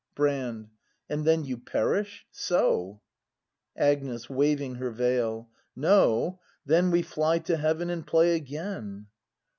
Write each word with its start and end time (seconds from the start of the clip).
Brand. 0.15 0.71
And 1.11 1.25
then 1.25 1.45
you 1.45 1.57
perish? 1.59 2.25
So! 2.31 3.01
Agnes. 3.77 4.31
[Waving 4.31 4.73
her 4.77 4.89
veil.] 4.89 5.51
No; 5.75 6.39
then 6.65 6.89
We 6.89 7.03
fly 7.03 7.37
to 7.37 7.55
heaven 7.55 7.91
and 7.91 8.07
play 8.07 8.33
again 8.35 9.05